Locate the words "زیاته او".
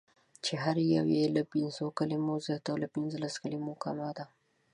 2.45-2.77